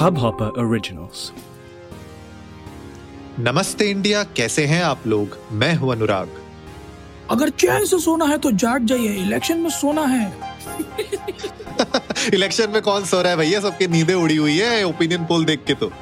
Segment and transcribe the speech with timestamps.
[0.00, 1.22] Hubhopper Originals.
[3.40, 5.36] नमस्ते India कैसे हैं आप लोग?
[5.52, 6.28] मैं हूँ अनुराग।
[7.30, 10.32] अगर चैन से सोना है तो जाग जाइए इलेक्शन में सोना है।
[12.34, 13.60] इलेक्शन में कौन सो रहा है भैया?
[13.60, 15.92] सबकी नींदें उड़ी हुई है ओपिनियन पोल देख के तो।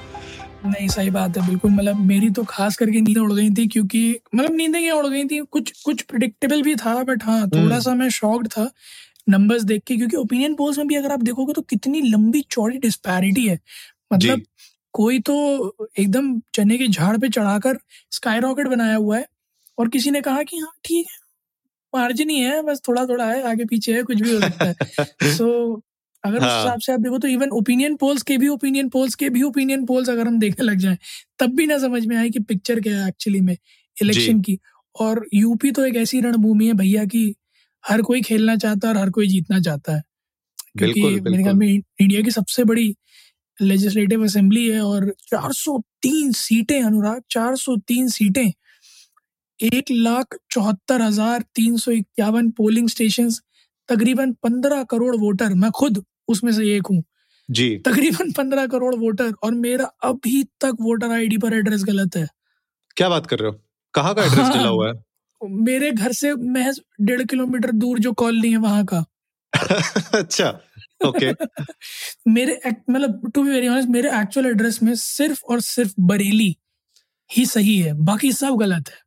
[0.66, 4.20] नहीं सही बात है बिल्कुल मतलब मेरी तो खास करके नींदें उड़ गई थी क्योंकि
[4.34, 7.80] मतलब नींदें क्या उड़ गई थी कुछ कुछ प्रिडिक्टेबल भी था बट हाँ थोड़ा हम्म।
[7.80, 8.70] सा मैं शॉक्ड था।
[9.28, 12.78] नंबर्स देख के क्योंकि ओपिनियन पोल्स में भी अगर आप देखोगे तो कितनी लंबी चौड़ी
[12.78, 13.58] डिस्पैरिटी है
[14.12, 14.42] मतलब
[14.92, 15.34] कोई तो
[15.98, 17.78] एकदम चने के झाड़ पे चढ़ाकर
[18.10, 19.26] स्काई रॉकेट बनाया हुआ है
[19.78, 21.16] और किसी ने कहा कि हाँ ठीक है
[21.94, 24.74] मार्जिन ही है बस थोड़ा थोड़ा है आगे पीछे है कुछ भी हो सकता है
[25.36, 25.82] सो so,
[26.24, 26.48] अगर हाँ.
[26.48, 29.42] उस। हिसाब से आप देखो तो इवन ओपिनियन पोल्स के भी ओपिनियन पोल्स के भी
[29.42, 30.98] ओपिनियन पोल्स अगर हम देखने लग जाएँ
[31.38, 33.56] तब भी ना समझ में आए कि पिक्चर क्या है एक्चुअली में
[34.02, 34.58] इलेक्शन की
[35.00, 37.34] और यूपी तो एक ऐसी रणभूमि है भैया कि
[37.84, 40.02] हर कोई खेलना चाहता है और हर कोई जीतना चाहता है।
[40.78, 42.94] क्योंकि मेरे ख्याल में इंडिया की सबसे बड़ी
[43.60, 48.50] लेजिस्लेटिव असेंबली है और 403 सीटें अनुराग 403 सीटें
[49.60, 53.30] एक लाख चौहत्तर हज़ार तीन सौ इक्यावन पोलिंग स्टेशन
[53.88, 57.02] तकरीबन पंद्रह करोड़ वोटर मैं खुद उसमें से एक हूँ।
[57.48, 62.26] जी। तकरीबन पंद्रह करोड़ वोटर और मेरा अभी तक वोटर आईडी पर एड्रेस गलत है।
[62.96, 63.60] क्या बात कर रहे हो?
[63.94, 64.94] कहाँ का एड्रेस हाँ। डला हुआ है?
[65.42, 69.04] मेरे घर से महज डेढ़ किलोमीटर दूर जो कॉलोनी है वहाँ का।
[70.14, 70.60] अच्छा
[71.06, 71.30] ओके
[72.28, 76.56] मेरे मतलब टू बी वेरी ऑनेस्ट मेरे एक्चुअल एड्रेस में सिर्फ़ और सिर्फ़ बरेली
[77.30, 79.06] ही सही है बाकी सब गलत है।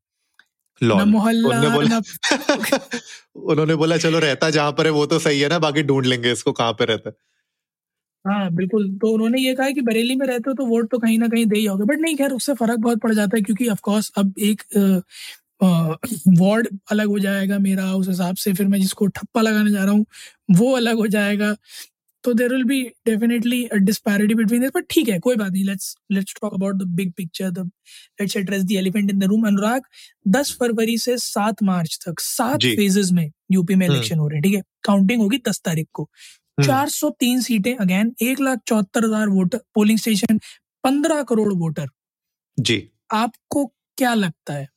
[1.06, 2.02] मोहल्ला उन्होंने बोला
[3.36, 6.32] उन्होंने बोला चलो रहता जहाँ पर है वो तो सही है ना बाकी ढूंढ लेंगे
[6.32, 7.16] इसको कहाँ पे रहता है।
[8.26, 11.18] हाँ बिल्कुल तो उन्होंने ये कहा कि बरेली में रहते हो तो वोट तो कहीं
[11.20, 13.68] ना कहीं दे ही होगे बट नहीं खैर उससे फ़र्क बहुत पड़ जाता है क्योंकि
[13.68, 14.62] ऑफ़ कोर्स अब एक
[15.62, 19.94] वार्ड अलग हो जाएगा मेरा उस हिसाब से फिर मैं जिसको ठप्पा लगाने जा रहा
[19.94, 20.06] हूँ
[20.52, 21.56] वो अलग हो जाएगा
[22.23, 25.95] तो there will be definitely disparity between this but ठीक है कोई बात नहीं let's
[26.12, 27.70] let's talk about the big picture the
[28.22, 29.81] let's address the elephant in the room Anurag
[30.36, 34.38] 10 फरवरी से 7 मार्च तक सात। फेजेस में यूपी में हम्म। इलेक्शन हो रहे
[34.38, 39.06] हैं ठीक है काउंटिंग होगी 10 तारीख को हम्म। 403 सीटें अगेन एक लाख चौहत्तर
[39.06, 40.40] हज़ार वोटर पोलिंग स्टेशन
[40.84, 41.88] पंद्रह करोड़ वोटर
[42.57, 43.66] जी आपको
[43.97, 44.68] क्या लगता है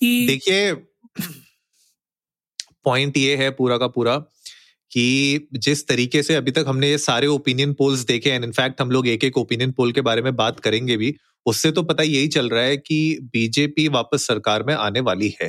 [0.00, 0.72] कि देखिए
[2.84, 4.16] पॉइंट ये है पूरा का पूरा
[4.92, 8.90] कि जिस तरीके से अभी तक हमने ये सारे ओपिनियन पोल्स देखे एंड इनफैक्ट हम
[8.90, 11.14] लोग एक एक ओपिनियन पोल के बारे में बात करेंगे भी
[11.46, 15.48] उससे तो पता यही चल रहा है कि बीजेपी वापस सरकार में आने वाली है।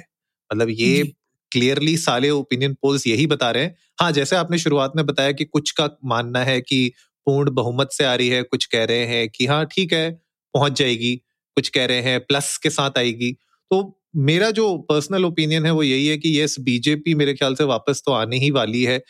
[0.52, 1.04] मतलब ये
[1.52, 5.46] क्लियरली सारे ओपिनियन पोल्स यही बता रहे हैं। हाँ जैसे आपने शुरुआत में बताया कि
[5.46, 6.92] कुछ का मानना है कि
[7.28, 10.12] पूर्ण बहुमत से आ रही है कुछ कह रहे हैं कि हाँ ठीक है
[10.54, 11.16] पहुँच जाएगी
[11.58, 13.31] कुछ कह रहे हैं प्लस के साथ आएगी।
[13.72, 17.64] तो मेरा जो पर्सनल ओपिनियन है वो यही है कि यस बीजेपी मेरे ख्याल से
[17.64, 19.02] वापस तो आने ही वाली है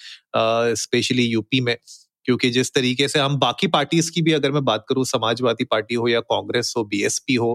[0.76, 1.78] स्पेशली यूपी में।
[2.26, 5.96] क्योंकि जिस तरीके से हम बाकी पार्टीज़ की भी अगर मैं बात करूँ समाजवादी पार्टी
[5.96, 7.52] हो या कांग्रेस हो बीएसपी हो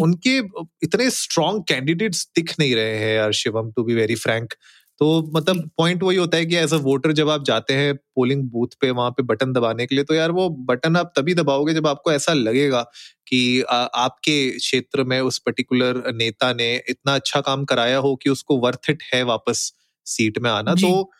[0.00, 0.36] उनके
[0.82, 4.54] इतने स्ट्रांग कैंडिडेट्स दिख नहीं रहे हैं यार Shivam to be very frank
[5.00, 8.42] तो मतलब पॉइंट वही होता है कि एज अ वोटर जब आप जाते हैं पोलिंग
[8.50, 11.74] बूथ पे वहाँ पे बटन दबाने के लिए तो यार वो बटन आप तभी दबाओगे
[11.74, 12.82] जब आपको ऐसा लगेगा
[13.26, 18.30] कि आ, आपके क्षेत्र में उस पर्टिकुलर नेता ने इतना अच्छा काम कराया हो कि
[18.30, 19.72] उसको वर्थ इट है वापस
[20.06, 21.10] सीट में आना। तो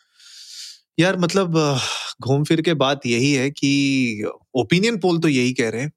[0.99, 1.57] यार मतलब
[2.21, 3.71] घूम फिर के बात यही है कि
[4.55, 5.91] ओपिनियन पोल तो यही कह रहे हैं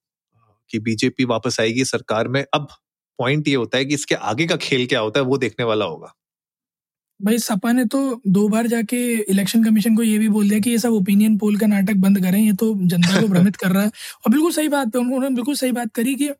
[0.70, 2.68] कि बीजेपी वापस आएगी सरकार में। अब
[3.18, 5.84] पॉइंट ये होता है कि इसके आगे का खेल क्या होता है वो देखने वाला
[5.84, 6.14] होगा।
[7.22, 10.70] भाई सपा ने तो दो बार जाके इलेक्शन कमीशन को ये भी बोल दिया कि
[10.70, 13.82] ये सब ओपिनियन पोल का नाटक बंद करें ये तो जनता को भ्रमित कर रहा
[13.82, 16.30] है। और बिल्कुल सही बात पे उन्होंने बिल्कुल सही बात करी कि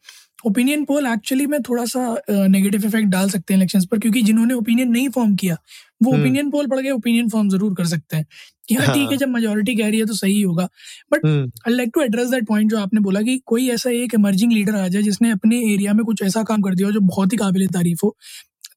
[0.47, 4.55] ओपिनियन पोल एक्चुअली में थोड़ा सा नेगेटिव इफ़ेक्ट डाल सकते हैं इलेक्शंस पर क्योंकि जिन्होंने
[4.55, 5.57] ओपिनियन नहीं फॉर्म किया
[6.03, 8.27] वो हम्म। ओपिनियन पोल पढ़ के ओपिनियन फॉर्म ज़रूर कर सकते हैं।
[8.69, 10.65] कि हाँ ठीक है हाँ। जब मेजोरिटी कह रही है तो सही होगा।
[11.13, 14.53] But I like to address that point जो आपने बोला कि कोई ऐसा एक इमर्जिंग
[14.53, 17.33] लीडर आ जाए जिसने अपने एरिया में कुछ ऐसा काम कर दिया हो जो बहुत
[17.33, 18.17] ही काबिल तारीफ़ हो।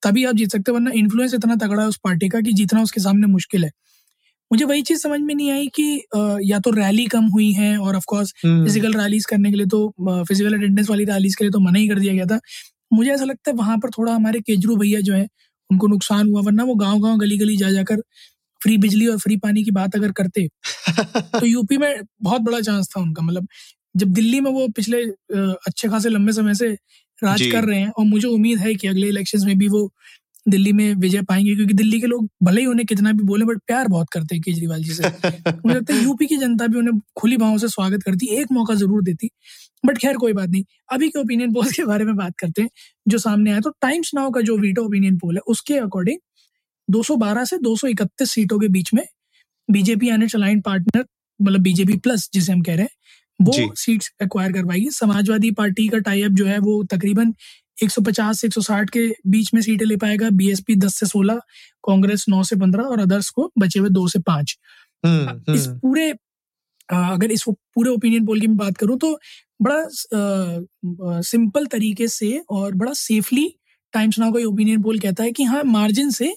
[0.06, 2.82] तभी आप जीत सकते हो वरना इन्फ्लुएंस इतना तगड़ा है उस पार्टी का कि जीतना
[2.84, 3.72] उसके सामने मुश्किल है।
[4.52, 5.86] मुझे वही चीज़ समझ में नहीं आई कि
[6.46, 9.88] या तो रैली कम हुई है और ऑफ़ कोर्स फ़िज़िकल रैलीज करने के लिए तो
[10.02, 12.40] फ़िज़िकल अटेंडेंस वाली रैलीज के लिए तो मना ही कर दिया गया था।
[12.94, 15.28] मुझे ऐसा लगता है वहाँ पर थोड़ा हमारे केजरू भैया जो है
[15.70, 18.02] उनको नुकसान हुआ वरना वो गाँव गाँव गली गली जा जाकर
[18.62, 20.48] फ्री बिजली और फ्री पानी की बात अगर करते
[21.40, 23.48] तो यूपी में बहुत बड़ा चांस था उनका। मतलब
[23.96, 25.02] जब दिल्ली में वो पिछले
[25.68, 26.76] अच्छे खासे लंबे समय से
[27.24, 29.90] राज कर रहे हैं और मुझे उम्मीद है कि अगले इलेक्शन में भी वो
[30.46, 33.60] दिल्ली में विजय पाएँगे क्योंकि दिल्ली के लोग भले ही उन्हें कितना भी बोले बट
[33.68, 35.04] प्यार बहुत करते हैं केजरीवाल जी से।
[35.66, 38.76] मुझे लगता है यूपी की जनता भी उन्हें खुली भावों से स्वागत करती एक मौका
[38.76, 39.30] ज़रूर देती।
[39.84, 42.70] बट खैर कोई बात नहीं। अभी के ओपिनियन पोल के बारे में बात करते हैं
[43.08, 46.20] जो सामने आया तो टाइम्स नाउ का जो वीटो ओपिनियन पोल है उसके अकॉर्डिंग
[46.88, 49.04] 212 से 231 सीटों के बीच में
[49.70, 51.06] BJP and its aligned partner
[51.40, 52.90] मतलब बीजेपी प्लस जिसे हम कह रहे हैं
[53.42, 57.34] वो सीट्स एक्वायर करवाएगी। समाजवादी पार्टी का टाइप जो है वो तकरीबन
[57.84, 61.40] 150 से 160 के बीच में सीटें ले पाएगा। बीएसपी 10 से 16
[61.88, 64.58] कांग्रेस 9 से 15 और अदर्स को बचे हुए दो से पाँच।
[65.06, 66.12] हम्म, इस हम्म। पूरे
[66.90, 69.20] अगर इस पूरे ओपिनियन पोल की मैं बात करूँ तो
[69.62, 73.56] बड़ा आ, सिंपल तरीके से और बड़ा सेफली
[73.94, 76.36] टाइम्स नाउ का ओपिनियन पोल कहता है कि हाँ मार्जिन से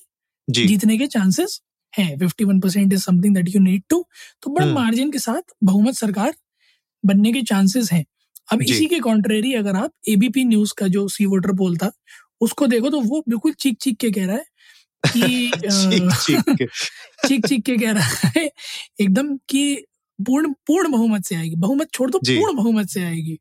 [0.48, 1.60] जीतने के चांसेस
[1.98, 4.06] है। Fifty one percent is something that you need to
[4.42, 6.34] तो बड़ा मार्जिन हम्म। के साथ बहुमत सरकार
[7.04, 8.04] बनने के चांसेस हैं।
[8.52, 11.92] अब इसी के कॉन्ट्रेरी अगर आप एबीपी न्यूज़ का जो सी वोटर पोल था
[12.40, 14.44] उसको देखो तो वो बिल्कुल चीख चीख के कह रहा है
[15.16, 15.50] कि
[17.26, 18.50] चीख चीख के। कह रहा है
[19.00, 19.84] एकदम कि
[20.26, 23.38] पूर्ण पूर्ण बहुमत से आएगी। बहुमत छोड़ दो पूर्ण बहुमत से आएगी।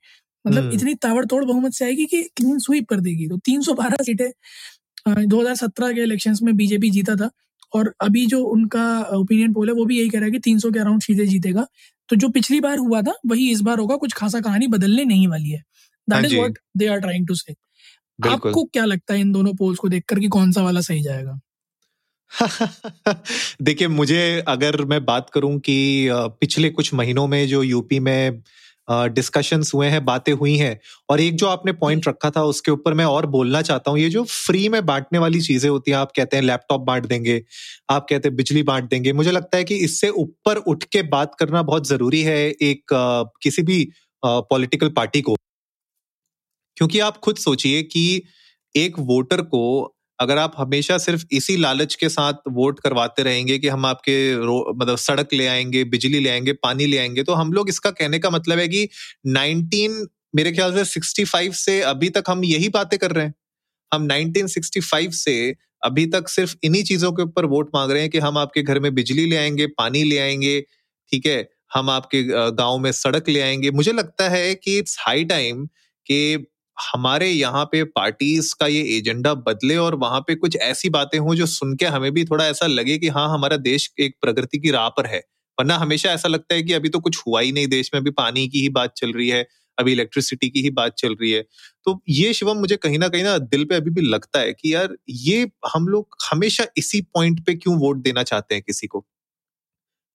[0.48, 4.32] मतलब हम्म। इतनी ताबड़तोड़ बहुमत से आएगी कि क्लीन स्वीप कर देगी। तो 312 सीटें
[5.28, 7.30] 2017 के इलेक्शंस में बीजेपी जीता था
[7.74, 10.72] और अभी जो उनका ओपिनियन पोल है वो भी यही कह रहा है कि 300
[10.72, 11.68] के अराउंड सीटें जीतेगा।
[12.10, 15.28] तो जो पिछली बार हुआ था वही इस बार होगा कुछ खासा कहानी बदलने नहीं
[15.28, 15.64] वाली है।
[16.10, 17.54] That is what they are trying to say
[18.30, 21.40] आपको क्या लगता है इन दोनों पोल्स को देखकर कि कौन सा वाला सही जाएगा?
[23.62, 28.42] देखिए मुझे अगर मैं बात करूँ कि पिछले कुछ महीनों में जो यूपी में
[28.90, 30.80] डिस्कशंस हुए हैं बातें हुई हैं।
[31.10, 34.10] और एक जो आपने पॉइंट रखा था उसके ऊपर मैं और बोलना चाहता हूँ ये
[34.10, 37.42] जो फ्री में बांटने वाली चीज़ें होती हैं आप कहते हैं लैपटॉप बांट देंगे
[37.90, 41.36] आप कहते हैं बिजली बांट देंगे मुझे लगता है कि इससे ऊपर उठ के बात
[41.40, 42.94] करना बहुत ज़रूरी है एक
[43.44, 43.84] किसी भी
[44.24, 45.36] पॉलिटिकल पार्टी को।
[46.78, 48.22] क्योंकि आप खुद सोचिए कि
[48.76, 49.62] एक वोटर को
[50.20, 54.16] अगर आप हमेशा सिर्फ़ इसी लालच के साथ वोट करवाते रहेंगे कि हम आपके
[54.74, 58.20] मतलब सड़क ले आएँगे, बिजली ले आएँगे, पानी ले आएँगे तो हम लोग इसका कहने
[58.20, 58.88] का मतलब है कि
[59.30, 60.06] 19
[60.36, 63.34] मेरे ख्याल से 65 से अभी तक हम यही बातें कर रहे हैं।
[63.92, 65.36] हम 1965 से
[65.86, 68.80] अभी तक सिर्फ़ इन्हीं चीज़ों के ऊपर वोट मांग रहे हैं कि हम आपके घर
[68.80, 70.62] में बिजली ले आएँगे, पानी ले आएँगे,
[71.12, 71.50] ठीक है?
[71.74, 72.24] हम आपके
[72.54, 75.66] गाँव में सड़क ले आएँगे। मुझे लगता है कि इट्स हाई टाइम
[76.10, 76.48] कि
[76.78, 81.36] हमारे यहाँ पे पार्टीज़ का ये एजेंडा बदले और वहाँ पे कुछ ऐसी बातें हों
[81.36, 84.72] जो सुन के हमें भी थोड़ा ऐसा लगे कि हाँ हमारा देश एक प्रगति की
[84.72, 85.20] राह पर है।
[85.58, 88.12] वरना हमेशा ऐसा लगता है कि अभी तो कुछ हुआ ही नहीं देश में अभी
[88.12, 89.46] पानी की ही बात चल रही है
[89.78, 91.42] अभी इलेक्ट्रिसिटी की ही बात चल रही है।
[91.86, 94.74] तो ये शिवम मुझे कहीं ना कहीं ना दिल पे अभी भी लगता है कि
[94.74, 99.06] यार ये हम लोग हमेशा इसी पॉइंट पे क्यों वोट देना चाहते हैं किसी को?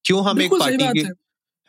[0.05, 1.03] क्यों हम एक पार्टी के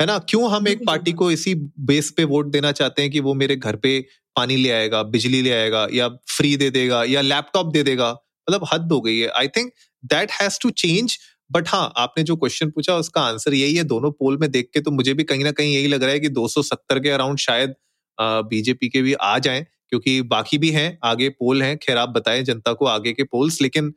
[0.01, 0.19] है ना?
[0.21, 1.55] क्यों हम एक पार्टी को इसी
[1.89, 3.99] बेस पे वोट देना चाहते हैं कि वो मेरे घर पे
[4.37, 8.11] पानी ले आएगा बिजली ले आएगा या फ्री दे देगा या लैपटॉप दे देगा?
[8.49, 9.71] मतलब हद हो गई है। I think
[10.05, 11.17] that has to change
[11.51, 14.81] but हाँ आपने जो क्वेश्चन पूछा उसका आंसर यही है। दोनों पोल में देख के
[14.81, 17.75] तो मुझे भी कहीं ना कहीं यही लग रहा है कि 270 के अराउंड शायद
[18.19, 22.43] बीजेपी के भी आ जाएँ क्योंकि बाकी भी हैं आगे पोल हैं। खैर आप बताएँ
[22.43, 23.93] जनता को आगे के पोल्स लेकिन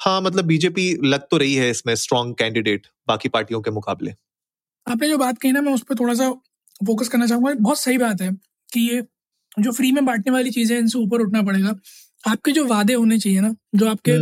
[0.00, 4.14] हाँ मतलब बीजेपी लग तो रही है इसमें स्ट्रॉन्ग कैंडिडेट बाकी पार्टियों के मुकाबले।
[4.86, 6.30] आपने जो बात कही ना मैं उस पर थोड़ा सा
[6.86, 8.30] फोकस करना चाहूँगा। बहुत सही बात है
[8.72, 9.02] कि ये
[9.60, 11.74] जो फ्री में बांटने वाली चीज़ें इनसे ऊपर उठना पड़ेगा।
[12.24, 14.12] आपके जो वादे होने चाहिए ना जो आपके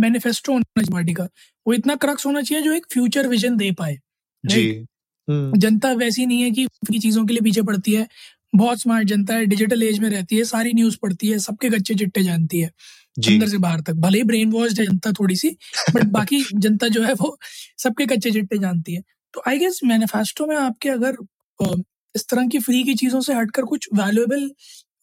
[0.00, 1.24] मैनिफेस्टो हम्म। होना चाहिए पार्टी का
[1.66, 3.98] वो इतना क्रक्स होना चाहिए जो एक फ्यूचर विजन दे पाए
[4.44, 4.86] जी।
[5.28, 8.06] हम्म। जनता वैसी नहीं है कि फ्री चीज़ों के लिए पीछे पड़ती है।
[8.54, 11.94] बहुत स्मार्ट जनता है डिजिटल एज में रहती है सारी न्यूज़ पढ़ती है सबके गच्चे
[11.94, 12.70] चिट्टे जानती है
[13.28, 15.50] अंदर से बाहर तक। भले ही ब्रेन वॉश है जनता थोड़ी सी
[15.94, 17.38] बट बाकी जनता जो है वो
[17.78, 19.02] सबके कच्चे चिट्टे जानती है।
[19.36, 21.16] तो आई गेस मैनिफेस्टो में आपके अगर
[22.14, 24.50] इस तरह की फ्री की चीज़ों से हटकर कुछ वैल्यूएबल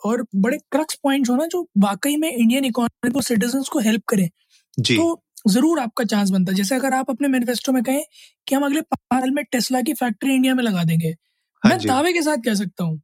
[0.06, 4.04] और बड़े क्रक्स पॉइंट्स हो ना जो वाकई में इंडियन इकोनॉमी को सिटीजन को हेल्प
[4.10, 4.30] करें
[4.78, 8.04] जी। तो ज़रूर आपका चांस बनता है। जैसे अगर आप अपने मैनिफेस्टो में कहें
[8.48, 11.16] कि हम अगले पाँच साल में टेस्ला की फैक्ट्री इंडिया में लगा देंगे
[11.64, 13.02] हाँ मैं दावे के साथ कह सकता हूँ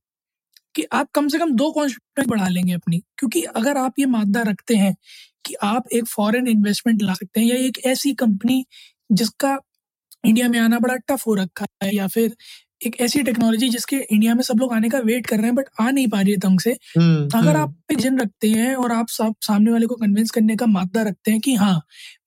[0.75, 4.41] कि आप कम से कम दो कॉन्स्टिट्यूंसी बढ़ा लेंगे अपनी क्योंकि अगर आप ये मादा
[4.41, 4.95] रखते हैं
[5.45, 8.65] कि आप एक फॉरेन इन्वेस्टमेंट ला सकते हैं या एक ऐसी कंपनी
[9.11, 9.57] जिसका
[10.25, 12.35] इंडिया में आना बड़ा टफ हो रखा है या फिर
[12.85, 15.65] एक ऐसी टेक्नोलॉजी जिसके इंडिया में सब लोग आने का वेट कर रहे हैं बट
[15.81, 18.91] आ नहीं पा रही है ढंग से। हम्म, अगर हम्म। आप विजन रखते हैं और
[18.91, 21.81] आप सब सामने वाले को कन्विंस करने का मादा रखते हैं कि हाँ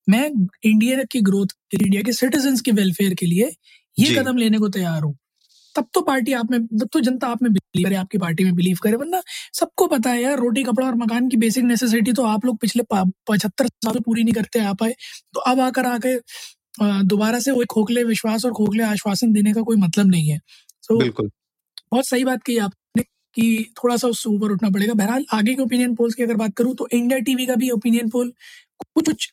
[0.08, 0.30] मैं
[0.64, 3.50] इंडिया की ग्रोथ के लिए इंडिया के सिटीजन के वेलफेयर के लिए
[3.99, 5.16] ये कदम लेने को तैयार हूँ।
[5.76, 8.54] तब तो पार्टी आप में तब तो जनता आप में बिलीव करे आपकी पार्टी में
[8.54, 9.22] बिलीव करे वरना
[9.52, 12.82] सबको पता है यार रोटी कपड़ा और मकान की बेसिक नेसेसिटी तो आप लोग पिछले
[12.92, 14.94] पचहत्तर साल पूरी नहीं करते आ पाए
[15.34, 16.16] तो अब आकर आके
[16.80, 20.38] दोबारा से वो खोखले विश्वास और खोखले आश्वासन देने का कोई मतलब नहीं है।
[20.88, 21.30] तो बिल्कुल।
[21.92, 23.04] बहुत सही बात कही आपने
[23.36, 26.54] कि थोड़ा सा उससे ऊपर उठना पड़ेगा। बहरहाल आगे के ओपिनियन पोल्स की अगर बात
[26.56, 28.32] करूँ तो इंडिया टीवी का भी ओपिनियन पोल
[28.96, 29.28] कुछ कुछ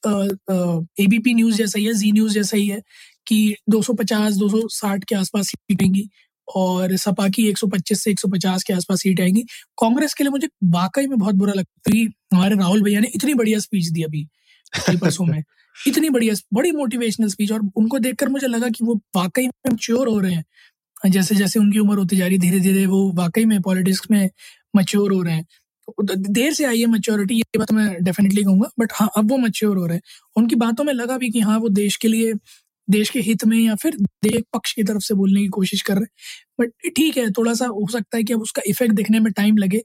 [1.02, 2.82] एबीपी न्यूज़ जैसा ही है जी न्यूज़ जैसा ही है
[3.28, 6.08] कि 250 260 के आसपास सीट आएँगी
[6.48, 9.42] और सपा की 125 से 150 के आसपास सीट आएँगी।
[9.82, 12.04] कांग्रेस के लिए मुझे वाकई में बहुत बुरा लगता है।
[12.34, 14.28] हमारे राहुल भैया ने इतनी बढ़िया स्पीच दी अभी।
[14.74, 15.44] परसों में।
[15.76, 20.08] इतनी बढ़िया, बड़ी मोटिवेशनल स्पीच और उनको देखकर मुझे लगा कि वो वाकई में म्योर
[20.10, 23.62] हो रहे हैं। जैसे जैसे उनकी उम्र होती जा रही धीरे धीरे वो वाकई में
[23.62, 24.30] पॉलिटिक्स में
[24.76, 25.46] मच्योर हो रहे हैं।
[26.34, 29.78] देर से आई है मेच्योरिटी ये बात मैं डेफिनेटली कहूँगा बट हाँ अब वो मच्योर
[29.78, 30.04] हो रहे हैं।
[30.36, 32.34] उनकी बातों में लगा भी कि हाँ वो देश के लिए,
[32.88, 33.98] देश के हित में या फिर
[34.28, 36.10] एक पक्ष की तरफ़ से बोलने की कोशिश कर रहे हैं।
[36.62, 39.58] बट ठीक है, थोड़ा सा हो सकता है कि अब उसका इफ़ेक्ट दिखने में टाइम
[39.58, 39.82] लगे।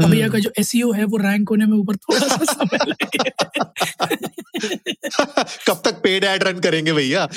[0.00, 2.78] भैया हम्म। का जो एस e है वो रैंक होने में ऊपर थोड़ा सा समय
[2.86, 3.30] लगे
[5.68, 7.28] कब तक पेड एड रन करेंगे भैया?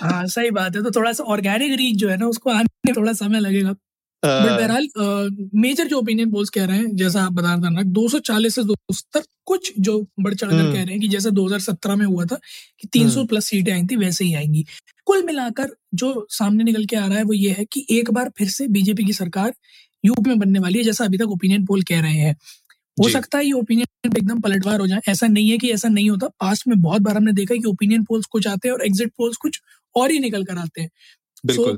[0.00, 2.94] हाँ सही बात है। तो थोड़ा सा ऑर्गेनिक रीच जो है ना उसको आने में
[2.96, 3.74] थोड़ा समय लगेगा।
[4.22, 4.88] बट बहरहाल
[5.54, 8.62] मेजर जो ओपिनियन पोल्स कह रहे हैं जैसा आप बता रहे दो सौ चालीस से
[8.64, 12.06] दो सत्तर कुछ जो बढ़ चढ़ कर हम्म। कह रहे हैं कि जैसे 2017 में
[12.06, 12.38] हुआ था
[12.80, 14.64] कि 300 प्लस सीटें आई थी वैसे ही आएँगी।
[15.04, 18.30] कुल मिलाकर जो सामने निकल के आ रहा है वो ये है कि एक बार
[18.38, 19.54] फिर से बीजेपी की सरकार
[20.04, 22.36] यूपी में बनने वाली है जैसा अभी तक ओपिनियन पोल कह रहे हैं।
[22.96, 26.10] हो सकता है ये ओपिनियन एकदम पलटवार हो जाए। ऐसा नहीं है कि ऐसा नहीं
[26.10, 29.12] होता। पास्ट में बहुत बार हमने देखा कि ओपिनियन पोल्स कुछ आते हैं और एग्जिट
[29.18, 29.60] पोल्स कुछ
[29.96, 30.90] और ही निकल कर आते हैं।
[31.52, 31.72] So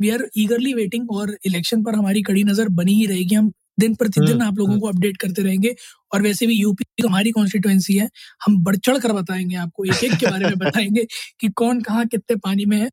[0.00, 3.94] we are eagerly waiting और इलेक्शन पर हमारी कड़ी नज़र बनी ही रहेगी। हम दिन
[3.94, 5.74] प्रतिदिन हम्म, आप लोगों हम्म। को अपडेट करते रहेंगे
[6.14, 8.08] और वैसे भी यूपी तो हमारी कॉन्स्टिट्युएंसी है।
[8.46, 11.06] हम बढ़ चढ़ कर बताएँगे आपको एक एक के बारे में बताएँगे
[11.40, 12.90] कि कौन कहाँ कितने पानी में है।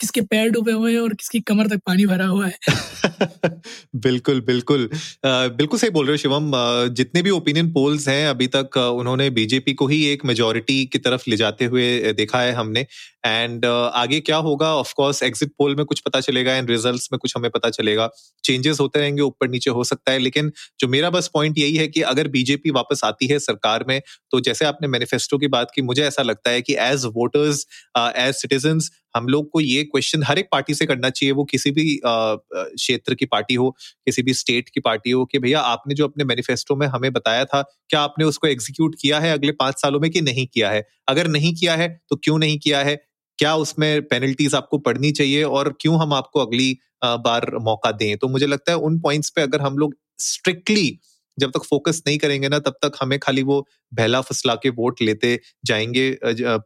[0.00, 2.58] किसके पैर डूबे हुए हैं और किसकी कमर तक पानी भरा हुआ है।
[3.96, 4.88] बिल्कुल बिल्कुल।
[5.26, 6.50] बिल्कुल सही बोल रहे हो शिवम।
[6.94, 11.24] जितने भी ओपिनियन पोल्स हैं, अभी तक उन्होंने बीजेपी को ही एक मेजोरिटी की तरफ़
[11.30, 12.86] ले जाते हुए देखा है हमने।
[13.26, 14.74] एंड uh, आगे क्या होगा?
[14.74, 18.08] ऑफ़ कोर्स एग्जिट पोल में कुछ पता चलेगा एंड रिजल्ट्स में कुछ हमें पता चलेगा।
[18.44, 21.86] चेंजेस होते रहेंगे ऊपर नीचे हो सकता है लेकिन जो मेरा बस पॉइंट यही है
[21.88, 25.82] कि अगर बीजेपी वापस आती है सरकार में तो जैसे आपने मैनिफेस्टो की बात की
[25.82, 27.66] मुझे ऐसा लगता है कि एज वोटर्स
[27.98, 28.80] एज सिटीजन
[29.16, 33.14] हम लोग को ये क्वेश्चन हर एक पार्टी से करना चाहिए वो किसी भी क्षेत्र
[33.14, 33.70] की पार्टी हो
[34.06, 37.44] किसी भी स्टेट की पार्टी हो कि भैया आपने जो अपने मैनिफेस्टो में हमें बताया
[37.44, 40.86] था क्या आपने उसको एग्जीक्यूट किया है अगले पाँच सालों में कि नहीं किया है?
[41.08, 42.96] अगर नहीं किया है तो क्यों नहीं किया है?
[43.38, 46.72] क्या उसमें पेनल्टीज आपको पड़नी चाहिए और क्यों हम आपको अगली
[47.04, 48.16] बार मौका दें?
[48.18, 50.98] तो मुझे लगता है उन पॉइंट्स पे अगर हम लोग स्ट्रिक्टली
[51.38, 55.02] जब तक फोकस नहीं करेंगे ना, तब तक हमें खाली वो बहला फसला के वोट
[55.02, 56.10] लेते जाएँगे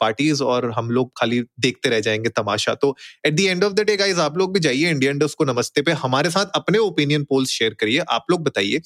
[0.01, 2.95] पार्टीज़ और हम लोग खाली देखते रह जाएँगे तमाशा। तो
[3.27, 5.83] at the end of the day guys आप लोग भी जाइए इंडियन डस्ट को नमस्ते
[5.83, 8.81] पे। हमारे साथ अपने ओपिनियन पोल्स शेयर करिए। आप लोग बताइए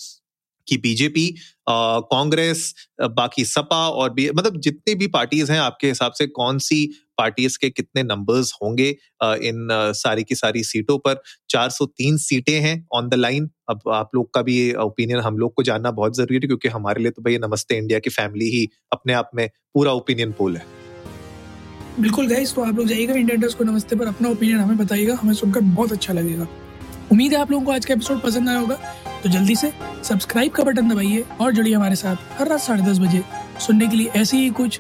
[0.69, 1.27] कि बीजेपी
[1.69, 2.75] कांग्रेस
[3.13, 6.85] बाकी सपा और भी मतलब जितनी भी पार्टीज़ हैं, आपके हिसाब से कौन सी
[7.19, 8.89] पार्टीज़ के कितने नंबर्स होंगे
[9.21, 11.21] इन सारी की सारी सीटों पर?
[11.51, 15.63] 403 सीटें हैं ऑन द लाइन अब आप लोग का भी ओपिनियन हम लोग को
[15.63, 19.13] जानना बहुत ज़रूरी है, क्योंकि हमारे लिए तो भाई नमस्ते इंडिया की फैमिली ही अपने
[19.13, 20.67] आप में पूरा ओपिनियन पोल है।
[22.01, 25.35] बिल्कुल गाइस तो आप लोग जाइएगा इंडियन को नमस्ते पर, अपना ओपिनियन हमें बताइएगा, हमें
[25.35, 26.47] सुनकर बहुत अच्छा लगेगा।
[27.13, 28.79] उम्मीद है आप लोगों को आज का एपिसोड पसंद आया होगा।
[29.25, 29.73] तो जल्दी से
[30.05, 33.23] सब्सक्राइब का बटन दबाइए और जुड़िए हमारे साथ हर रात साढ़े दस बजे
[33.67, 34.79] सुनने के लिए ऐसी ही कुछ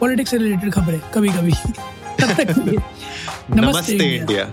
[0.00, 1.52] पॉलिटिक्स से रिलेटेड खबरें कभी कभी
[2.20, 4.44] नमस्ते, नमस्ते इंडिया।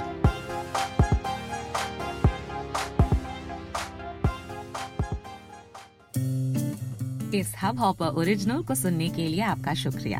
[7.39, 10.19] इस हब हॉपर ओरिजिनल को सुनने के लिए आपका शुक्रिया।